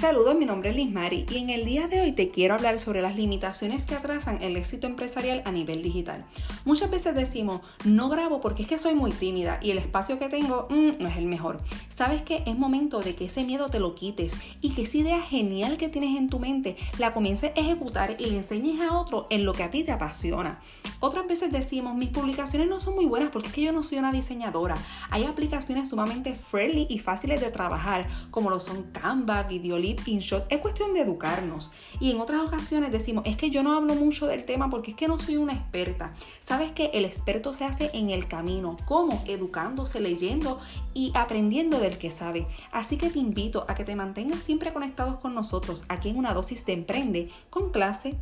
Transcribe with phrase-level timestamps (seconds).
[0.00, 2.78] Saludos, mi nombre es Liz Mari y en el día de hoy te quiero hablar
[2.78, 6.24] sobre las limitaciones que atrasan el éxito empresarial a nivel digital.
[6.64, 10.28] Muchas veces decimos, no grabo porque es que soy muy tímida y el espacio que
[10.28, 11.60] tengo mm, no es el mejor.
[11.96, 15.22] Sabes que es momento de que ese miedo te lo quites y que esa idea
[15.22, 19.26] genial que tienes en tu mente la comiences a ejecutar y le enseñes a otro
[19.30, 20.60] en lo que a ti te apasiona.
[21.00, 23.98] Otras veces decimos, mis publicaciones no son muy buenas porque es que yo no soy
[23.98, 24.76] una diseñadora.
[25.10, 30.60] Hay aplicaciones sumamente friendly y fáciles de trabajar como lo son Canva, Videolib, InShot, es
[30.60, 31.70] cuestión de educarnos.
[32.00, 34.96] Y en otras ocasiones decimos, es que yo no hablo mucho del tema porque es
[34.96, 36.12] que no soy una experta.
[36.50, 40.58] Sabes que el experto se hace en el camino, como educándose, leyendo
[40.92, 42.44] y aprendiendo del que sabe.
[42.72, 46.34] Así que te invito a que te mantengas siempre conectados con nosotros aquí en una
[46.34, 48.18] dosis de emprende con clase.